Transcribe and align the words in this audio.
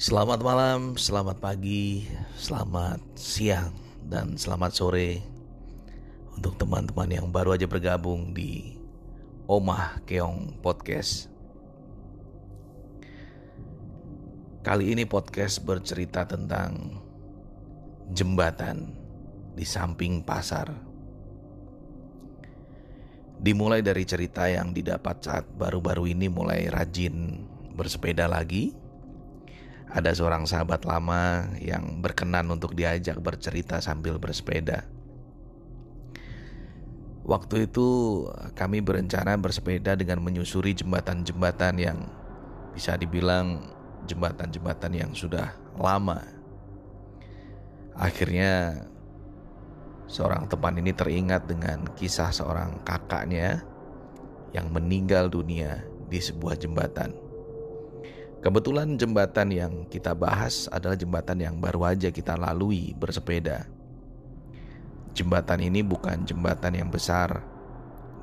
Selamat 0.00 0.40
malam, 0.40 0.96
selamat 0.96 1.44
pagi, 1.44 2.08
selamat 2.32 3.20
siang, 3.20 3.76
dan 4.08 4.32
selamat 4.32 4.72
sore 4.72 5.20
untuk 6.32 6.56
teman-teman 6.56 7.20
yang 7.20 7.28
baru 7.28 7.52
aja 7.52 7.68
bergabung 7.68 8.32
di 8.32 8.80
Omah 9.44 10.00
Keong 10.08 10.56
Podcast. 10.64 11.28
Kali 14.64 14.96
ini 14.96 15.04
podcast 15.04 15.60
bercerita 15.68 16.24
tentang 16.24 16.96
jembatan 18.08 18.96
di 19.52 19.68
samping 19.68 20.24
pasar. 20.24 20.72
Dimulai 23.36 23.84
dari 23.84 24.08
cerita 24.08 24.48
yang 24.48 24.72
didapat 24.72 25.20
saat 25.20 25.44
baru-baru 25.60 26.08
ini 26.16 26.32
mulai 26.32 26.72
rajin 26.72 27.44
bersepeda 27.76 28.24
lagi 28.24 28.79
ada 29.90 30.14
seorang 30.14 30.46
sahabat 30.46 30.86
lama 30.86 31.50
yang 31.58 31.98
berkenan 31.98 32.46
untuk 32.46 32.78
diajak 32.78 33.18
bercerita 33.18 33.82
sambil 33.82 34.22
bersepeda. 34.22 34.86
Waktu 37.26 37.70
itu 37.70 37.88
kami 38.54 38.82
berencana 38.82 39.36
bersepeda 39.36 39.94
dengan 39.94 40.22
menyusuri 40.22 40.74
jembatan-jembatan 40.74 41.74
yang 41.78 41.98
bisa 42.74 42.94
dibilang 42.96 43.66
jembatan-jembatan 44.06 44.92
yang 44.94 45.10
sudah 45.12 45.52
lama. 45.76 46.22
Akhirnya 47.94 48.86
seorang 50.06 50.46
teman 50.48 50.78
ini 50.80 50.94
teringat 50.94 51.46
dengan 51.50 51.86
kisah 51.98 52.32
seorang 52.32 52.82
kakaknya 52.86 53.62
yang 54.50 54.70
meninggal 54.70 55.30
dunia 55.30 55.82
di 56.10 56.18
sebuah 56.18 56.58
jembatan. 56.58 57.29
Kebetulan 58.40 58.96
jembatan 58.96 59.52
yang 59.52 59.72
kita 59.92 60.16
bahas 60.16 60.64
adalah 60.72 60.96
jembatan 60.96 61.44
yang 61.44 61.60
baru 61.60 61.92
aja 61.92 62.08
kita 62.08 62.40
lalui 62.40 62.96
bersepeda. 62.96 63.68
Jembatan 65.12 65.60
ini 65.60 65.84
bukan 65.84 66.24
jembatan 66.24 66.72
yang 66.72 66.88
besar, 66.88 67.44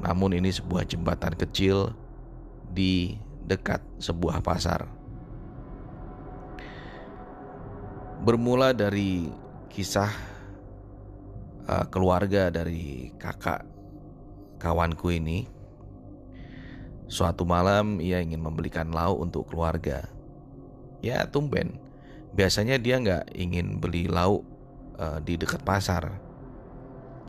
namun 0.02 0.34
ini 0.34 0.50
sebuah 0.50 0.90
jembatan 0.90 1.38
kecil 1.38 1.94
di 2.74 3.14
dekat 3.46 3.78
sebuah 4.02 4.42
pasar. 4.42 4.90
Bermula 8.26 8.74
dari 8.74 9.30
kisah 9.70 10.10
uh, 11.70 11.86
keluarga 11.94 12.50
dari 12.50 13.14
kakak 13.22 13.62
kawanku 14.58 15.14
ini 15.14 15.46
Suatu 17.08 17.48
malam 17.48 18.04
ia 18.04 18.20
ingin 18.20 18.44
membelikan 18.44 18.92
lauk 18.92 19.24
untuk 19.24 19.48
keluarga. 19.48 20.04
Ya 21.00 21.24
tumben, 21.24 21.80
biasanya 22.36 22.76
dia 22.76 23.00
nggak 23.00 23.32
ingin 23.32 23.80
beli 23.80 24.12
lauk 24.12 24.44
uh, 25.00 25.24
di 25.24 25.40
dekat 25.40 25.64
pasar. 25.64 26.20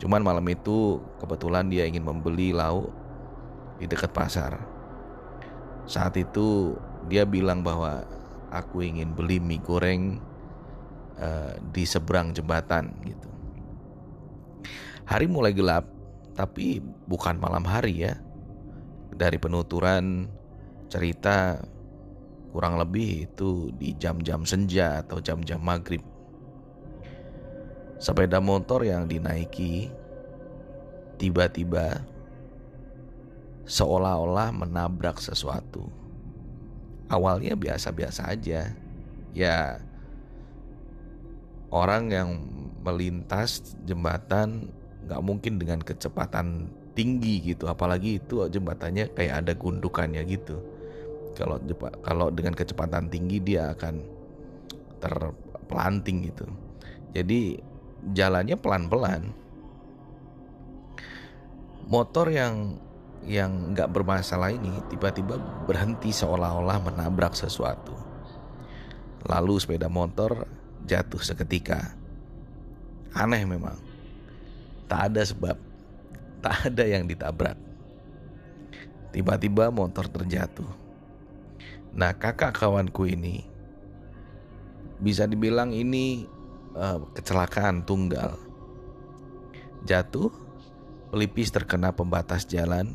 Cuman 0.03 0.19
malam 0.19 0.43
itu 0.51 0.99
kebetulan 1.23 1.71
dia 1.71 1.87
ingin 1.87 2.03
membeli 2.03 2.51
lauk 2.51 2.91
di 3.79 3.87
dekat 3.87 4.11
pasar. 4.11 4.59
Saat 5.87 6.19
itu 6.19 6.75
dia 7.07 7.23
bilang 7.23 7.63
bahwa 7.63 8.03
aku 8.51 8.83
ingin 8.83 9.15
beli 9.15 9.39
mie 9.39 9.63
goreng 9.63 10.19
uh, 11.15 11.55
di 11.71 11.87
seberang 11.87 12.35
jembatan 12.35 12.91
gitu. 13.07 13.31
Hari 15.07 15.25
mulai 15.31 15.55
gelap, 15.55 15.87
tapi 16.35 16.83
bukan 17.07 17.39
malam 17.39 17.63
hari 17.63 18.03
ya 18.03 18.19
dari 19.19 19.35
penuturan 19.35 20.31
cerita 20.87 21.59
kurang 22.55 22.79
lebih 22.79 23.27
itu 23.27 23.67
di 23.75 23.91
jam-jam 23.99 24.47
senja 24.47 25.03
atau 25.03 25.19
jam-jam 25.19 25.59
maghrib. 25.59 26.01
Sepeda 27.99 28.39
motor 28.39 28.87
yang 28.87 29.11
dinaiki 29.11 29.91
tiba-tiba 31.19 31.99
seolah-olah 33.67 34.55
menabrak 34.55 35.19
sesuatu. 35.19 35.91
Awalnya 37.11 37.59
biasa-biasa 37.59 38.31
aja, 38.31 38.71
ya 39.35 39.57
orang 41.69 42.03
yang 42.07 42.29
melintas 42.79 43.75
jembatan 43.83 44.71
nggak 45.05 45.21
mungkin 45.25 45.59
dengan 45.59 45.83
kecepatan 45.83 46.71
tinggi 46.99 47.55
gitu. 47.55 47.71
Apalagi 47.71 48.19
itu 48.19 48.43
jembatannya 48.51 49.15
kayak 49.15 49.47
ada 49.47 49.53
gundukannya 49.55 50.19
gitu. 50.27 50.59
Kalau 51.39 51.55
kalau 52.03 52.27
dengan 52.27 52.51
kecepatan 52.51 53.07
tinggi 53.07 53.39
dia 53.39 53.71
akan 53.71 54.03
terpelanting 54.99 56.27
gitu. 56.27 56.43
Jadi 57.15 57.55
jalannya 58.11 58.59
pelan-pelan. 58.59 59.31
Motor 61.87 62.27
yang 62.35 62.75
yang 63.23 63.71
nggak 63.71 63.89
bermasalah 63.95 64.51
ini 64.51 64.83
tiba-tiba 64.91 65.39
berhenti 65.63 66.11
seolah-olah 66.11 66.83
menabrak 66.83 67.31
sesuatu. 67.31 67.95
Lalu 69.23 69.55
sepeda 69.63 69.87
motor 69.87 70.43
jatuh 70.83 71.23
seketika. 71.23 71.95
Aneh 73.15 73.47
memang. 73.47 73.79
Tak 74.89 75.13
ada 75.13 75.21
sebab 75.23 75.68
tak 76.43 76.73
ada 76.73 76.83
yang 76.87 77.05
ditabrak. 77.05 77.57
Tiba-tiba 79.09 79.73
motor 79.73 80.05
terjatuh. 80.05 80.69
Nah, 81.97 82.13
kakak 82.13 82.53
kawanku 82.53 83.09
ini 83.09 83.41
bisa 85.01 85.25
dibilang 85.25 85.73
ini 85.73 86.29
uh, 86.77 87.01
kecelakaan 87.17 87.81
tunggal. 87.87 88.37
Jatuh, 89.87 90.29
pelipis 91.09 91.49
terkena 91.49 91.89
pembatas 91.89 92.45
jalan 92.45 92.93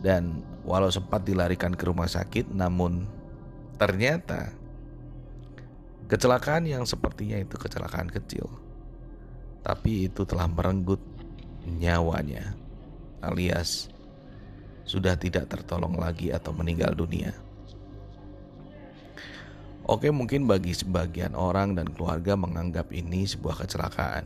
dan 0.00 0.40
walau 0.64 0.88
sempat 0.88 1.24
dilarikan 1.24 1.76
ke 1.76 1.84
rumah 1.88 2.08
sakit 2.08 2.52
namun 2.52 3.04
ternyata 3.76 4.52
kecelakaan 6.08 6.68
yang 6.68 6.84
sepertinya 6.88 7.40
itu 7.40 7.56
kecelakaan 7.56 8.08
kecil 8.08 8.48
tapi 9.64 10.08
itu 10.08 10.28
telah 10.28 10.44
merenggut 10.48 11.00
nyawanya, 11.66 12.52
alias 13.24 13.88
sudah 14.84 15.16
tidak 15.16 15.48
tertolong 15.48 15.96
lagi 15.96 16.28
atau 16.28 16.52
meninggal 16.52 16.92
dunia. 16.92 17.32
Oke, 19.84 20.08
mungkin 20.08 20.48
bagi 20.48 20.72
sebagian 20.72 21.36
orang 21.36 21.76
dan 21.76 21.92
keluarga 21.92 22.36
menganggap 22.40 22.88
ini 22.88 23.28
sebuah 23.28 23.64
kecelakaan. 23.64 24.24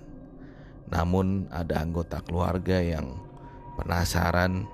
Namun, 0.87 1.51
ada 1.51 1.83
anggota 1.83 2.23
keluarga 2.23 2.79
yang 2.79 3.19
penasaran 3.75 4.71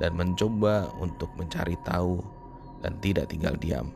dan 0.00 0.12
mencoba 0.16 0.88
untuk 0.96 1.28
mencari 1.36 1.76
tahu 1.84 2.24
dan 2.80 2.96
tidak 3.04 3.28
tinggal 3.32 3.52
diam. 3.60 3.92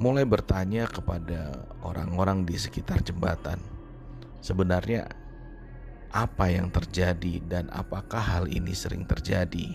Mulai 0.00 0.24
bertanya 0.26 0.88
kepada 0.88 1.70
orang-orang 1.84 2.48
di 2.48 2.56
sekitar 2.58 3.04
jembatan, 3.04 3.60
sebenarnya 4.40 5.06
apa 6.14 6.46
yang 6.46 6.70
terjadi 6.70 7.42
dan 7.50 7.66
apakah 7.74 8.22
hal 8.22 8.44
ini 8.46 8.70
sering 8.70 9.02
terjadi. 9.02 9.74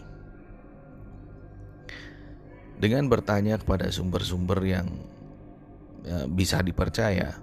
Dengan 2.80 3.12
bertanya 3.12 3.60
kepada 3.60 3.92
sumber-sumber 3.92 4.64
yang 4.64 4.88
ya, 6.08 6.32
bisa 6.32 6.64
dipercaya 6.64 7.36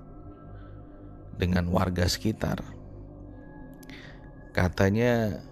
dengan 1.37 1.69
warga 1.69 2.09
sekitar, 2.09 2.65
katanya 4.57 5.45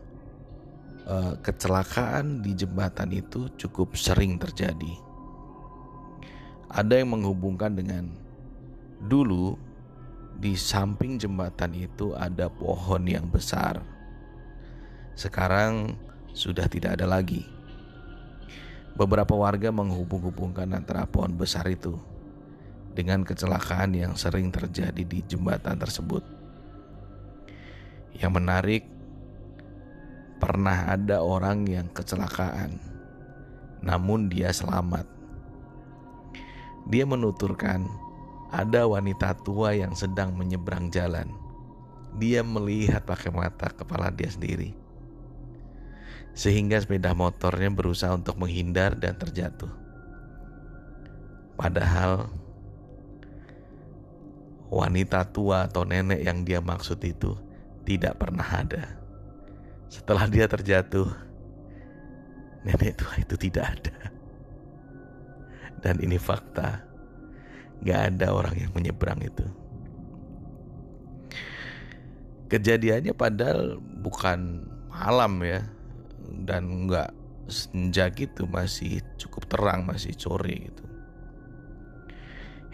eh, 1.04 1.32
kecelakaan 1.44 2.40
di 2.40 2.56
jembatan 2.56 3.12
itu 3.12 3.52
cukup 3.60 3.92
sering 3.92 4.40
terjadi. 4.40 4.96
Ada 6.72 7.04
yang 7.04 7.12
menghubungkan 7.12 7.76
dengan 7.76 8.08
dulu 9.04 9.73
di 10.38 10.58
samping 10.58 11.16
jembatan 11.16 11.72
itu 11.74 12.12
ada 12.14 12.50
pohon 12.50 13.02
yang 13.06 13.30
besar. 13.30 13.80
Sekarang 15.14 15.94
sudah 16.34 16.66
tidak 16.66 16.98
ada 16.98 17.06
lagi. 17.06 17.46
Beberapa 18.94 19.34
warga 19.34 19.74
menghubung-hubungkan 19.74 20.70
antara 20.70 21.06
pohon 21.06 21.34
besar 21.34 21.66
itu 21.66 21.98
dengan 22.94 23.26
kecelakaan 23.26 23.94
yang 23.94 24.14
sering 24.14 24.54
terjadi 24.54 25.02
di 25.02 25.18
jembatan 25.26 25.74
tersebut. 25.78 26.22
Yang 28.14 28.32
menarik, 28.38 28.82
pernah 30.38 30.94
ada 30.94 31.18
orang 31.26 31.66
yang 31.66 31.90
kecelakaan, 31.90 32.78
namun 33.82 34.30
dia 34.30 34.54
selamat. 34.54 35.10
Dia 36.86 37.02
menuturkan 37.02 38.03
ada 38.54 38.86
wanita 38.86 39.34
tua 39.42 39.74
yang 39.74 39.98
sedang 39.98 40.30
menyeberang 40.38 40.86
jalan. 40.94 41.26
Dia 42.22 42.46
melihat 42.46 43.02
pakai 43.02 43.34
mata 43.34 43.74
kepala 43.74 44.14
dia 44.14 44.30
sendiri. 44.30 44.70
Sehingga 46.38 46.78
sepeda 46.78 47.10
motornya 47.18 47.66
berusaha 47.74 48.14
untuk 48.14 48.38
menghindar 48.38 48.94
dan 48.94 49.18
terjatuh. 49.18 49.70
Padahal 51.58 52.30
wanita 54.70 55.26
tua 55.30 55.66
atau 55.66 55.82
nenek 55.82 56.22
yang 56.22 56.46
dia 56.46 56.62
maksud 56.62 56.98
itu 57.02 57.34
tidak 57.82 58.22
pernah 58.22 58.46
ada. 58.46 58.98
Setelah 59.90 60.26
dia 60.30 60.46
terjatuh, 60.46 61.10
nenek 62.62 62.98
tua 63.02 63.14
itu 63.18 63.34
tidak 63.34 63.78
ada. 63.78 63.98
Dan 65.82 65.98
ini 66.02 66.18
fakta, 66.18 66.93
gak 67.82 68.14
ada 68.14 68.30
orang 68.30 68.54
yang 68.54 68.72
menyeberang 68.76 69.18
itu. 69.24 69.46
Kejadiannya 72.52 73.16
padahal 73.16 73.80
bukan 73.80 74.68
malam 74.92 75.42
ya, 75.42 75.64
dan 76.46 76.86
nggak 76.86 77.10
senja 77.50 78.08
gitu 78.14 78.48
masih 78.48 79.04
cukup 79.20 79.48
terang 79.50 79.84
masih 79.84 80.14
sore 80.16 80.70
gitu. 80.70 80.84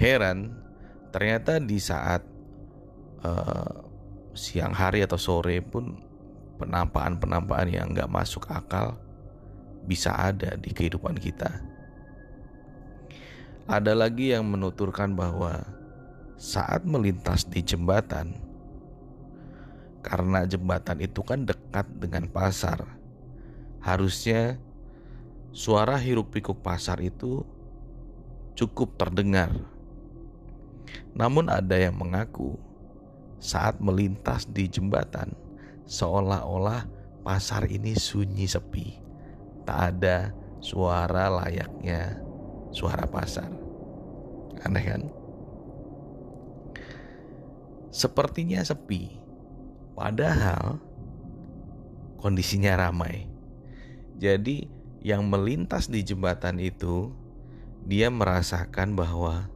Heran, 0.01 0.57
ternyata 1.13 1.61
di 1.61 1.77
saat 1.77 2.25
uh, 3.25 3.85
siang 4.33 4.73
hari 4.73 5.05
atau 5.05 5.21
sore 5.21 5.61
pun 5.61 6.01
penampakan-penampakan 6.57 7.69
yang 7.69 7.93
nggak 7.93 8.09
masuk 8.09 8.49
akal 8.49 8.97
bisa 9.85 10.13
ada 10.13 10.57
di 10.57 10.73
kehidupan 10.73 11.17
kita. 11.17 11.70
Ada 13.71 13.95
lagi 13.95 14.35
yang 14.35 14.51
menuturkan 14.51 15.15
bahwa 15.15 15.63
saat 16.35 16.83
melintas 16.83 17.47
di 17.47 17.63
jembatan, 17.63 18.35
karena 20.03 20.43
jembatan 20.43 20.99
itu 20.99 21.23
kan 21.23 21.47
dekat 21.47 21.87
dengan 22.03 22.27
pasar, 22.27 22.83
harusnya 23.79 24.59
suara 25.55 25.95
hiruk-pikuk 26.03 26.59
pasar 26.67 26.99
itu 26.99 27.47
cukup 28.59 28.99
terdengar. 28.99 29.55
Namun, 31.15 31.47
ada 31.47 31.79
yang 31.79 31.95
mengaku 31.95 32.59
saat 33.39 33.79
melintas 33.79 34.51
di 34.51 34.67
jembatan, 34.67 35.31
seolah-olah 35.87 36.91
pasar 37.23 37.71
ini 37.71 37.95
sunyi 37.95 38.51
sepi, 38.51 38.99
tak 39.63 39.95
ada 39.95 40.35
suara 40.59 41.31
layaknya 41.31 42.30
suara 42.71 43.07
pasar. 43.07 43.51
Aneh 44.63 44.85
kan? 44.85 45.03
Sepertinya 47.91 48.63
sepi, 48.63 49.19
padahal 49.99 50.79
kondisinya 52.23 52.79
ramai. 52.79 53.27
Jadi, 54.21 54.69
yang 55.01 55.27
melintas 55.27 55.89
di 55.89 56.05
jembatan 56.05 56.61
itu, 56.61 57.11
dia 57.89 58.13
merasakan 58.13 58.95
bahwa 58.95 59.49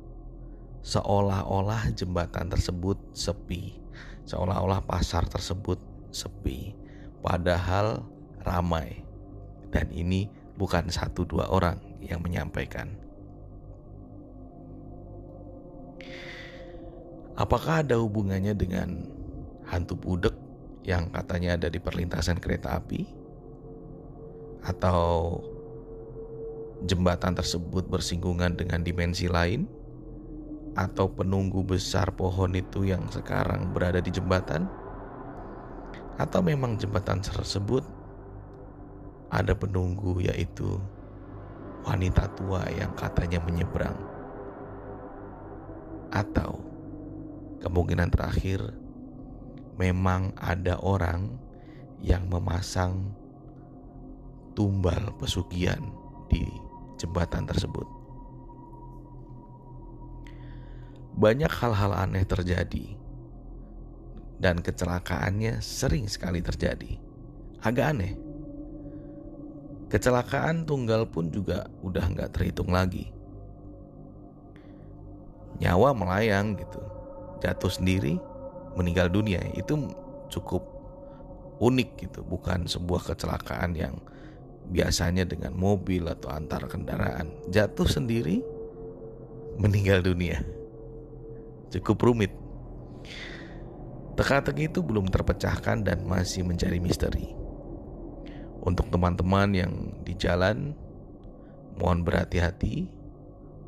seolah-olah 0.80 1.92
jembatan 1.92 2.48
tersebut 2.48 2.96
sepi, 3.12 3.78
seolah-olah 4.24 4.82
pasar 4.82 5.28
tersebut 5.28 5.78
sepi, 6.10 6.72
padahal 7.20 8.02
ramai. 8.42 9.04
Dan 9.68 9.92
ini 9.92 10.26
bukan 10.56 10.88
satu 10.88 11.28
dua 11.28 11.50
orang 11.52 11.78
yang 12.02 12.18
menyampaikan. 12.24 13.03
Apakah 17.34 17.82
ada 17.82 17.98
hubungannya 17.98 18.54
dengan 18.54 19.10
hantu 19.66 19.98
budek 19.98 20.34
yang 20.86 21.10
katanya 21.10 21.58
ada 21.58 21.68
di 21.70 21.82
perlintasan 21.82 22.38
kereta 22.38 22.78
api? 22.78 23.02
Atau 24.64 25.42
jembatan 26.86 27.34
tersebut 27.34 27.90
bersinggungan 27.90 28.54
dengan 28.54 28.86
dimensi 28.86 29.26
lain? 29.26 29.66
Atau 30.74 31.10
penunggu 31.10 31.62
besar 31.62 32.14
pohon 32.14 32.54
itu 32.54 32.86
yang 32.86 33.06
sekarang 33.10 33.70
berada 33.74 33.98
di 33.98 34.10
jembatan? 34.10 34.84
atau 36.18 36.40
memang 36.42 36.78
jembatan 36.78 37.18
tersebut 37.18 37.82
ada 39.34 39.50
penunggu 39.50 40.22
yaitu 40.22 40.78
wanita 41.82 42.30
tua 42.38 42.62
yang 42.70 42.94
katanya 42.94 43.42
menyeberang 43.42 43.98
atau 46.14 46.62
kemungkinan 47.64 48.12
terakhir 48.12 48.60
memang 49.80 50.36
ada 50.36 50.76
orang 50.84 51.32
yang 52.04 52.28
memasang 52.28 53.08
tumbal 54.52 55.16
pesugihan 55.16 55.80
di 56.28 56.44
jembatan 57.00 57.48
tersebut. 57.48 57.88
Banyak 61.16 61.48
hal-hal 61.48 61.96
aneh 61.96 62.28
terjadi 62.28 63.00
dan 64.36 64.60
kecelakaannya 64.60 65.64
sering 65.64 66.04
sekali 66.04 66.44
terjadi. 66.44 67.00
Agak 67.64 67.96
aneh. 67.96 68.12
Kecelakaan 69.88 70.68
tunggal 70.68 71.08
pun 71.08 71.32
juga 71.32 71.70
udah 71.80 72.04
nggak 72.12 72.34
terhitung 72.34 72.68
lagi. 72.68 73.08
Nyawa 75.62 75.94
melayang 75.94 76.58
gitu, 76.58 76.82
jatuh 77.44 77.68
sendiri, 77.68 78.16
meninggal 78.72 79.12
dunia 79.12 79.44
itu 79.52 79.76
cukup 80.32 80.64
unik 81.60 81.90
gitu, 82.00 82.20
bukan 82.24 82.64
sebuah 82.64 83.12
kecelakaan 83.12 83.76
yang 83.76 84.00
biasanya 84.72 85.28
dengan 85.28 85.52
mobil 85.52 86.08
atau 86.08 86.32
antar 86.32 86.64
kendaraan. 86.64 87.28
Jatuh 87.52 87.84
sendiri, 87.84 88.40
meninggal 89.60 90.00
dunia. 90.00 90.40
Cukup 91.68 92.00
rumit. 92.00 92.32
Teka-teki 94.14 94.70
itu 94.70 94.80
belum 94.80 95.10
terpecahkan 95.10 95.84
dan 95.84 96.06
masih 96.06 96.46
menjadi 96.46 96.78
misteri. 96.78 97.34
Untuk 98.64 98.88
teman-teman 98.88 99.52
yang 99.52 99.72
di 100.06 100.16
jalan, 100.16 100.72
mohon 101.76 102.06
berhati-hati, 102.06 102.88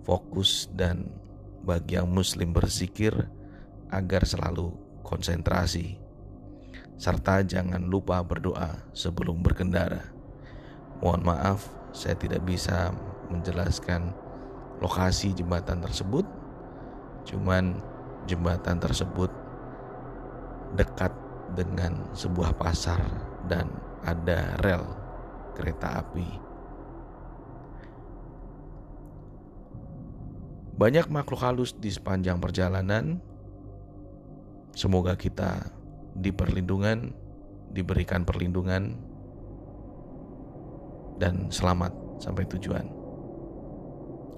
fokus 0.07 0.71
dan 0.73 1.11
bagi 1.67 1.99
yang 1.99 2.07
muslim 2.09 2.55
berzikir 2.55 3.27
agar 3.91 4.27
selalu 4.27 4.75
konsentrasi. 5.07 5.99
Serta 6.97 7.45
jangan 7.45 7.85
lupa 7.85 8.25
berdoa 8.25 8.89
sebelum 8.97 9.45
berkendara. 9.45 10.11
Mohon 11.05 11.23
maaf, 11.29 11.69
saya 11.93 12.17
tidak 12.17 12.45
bisa 12.49 12.91
menjelaskan 13.29 14.17
lokasi 14.81 15.37
jembatan 15.37 15.85
tersebut. 15.85 16.25
Cuman 17.29 17.81
jembatan 18.25 18.81
tersebut 18.81 19.29
dekat 20.75 21.13
dengan 21.55 22.11
sebuah 22.17 22.57
pasar 22.59 23.01
dan 23.47 23.71
ada 24.03 24.57
rel 24.65 24.83
kereta 25.55 26.03
api. 26.03 26.47
Banyak 30.77 31.09
makhluk 31.09 31.41
halus 31.41 31.73
di 31.73 31.89
sepanjang 31.89 32.37
perjalanan. 32.37 33.17
Semoga 34.77 35.17
kita 35.17 35.73
diperlindungan, 36.21 37.17
diberikan 37.73 38.29
perlindungan, 38.29 38.93
dan 41.17 41.49
selamat 41.49 41.97
sampai 42.21 42.45
tujuan. 42.45 42.85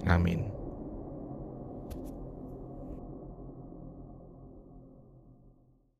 Amin. 0.06 0.57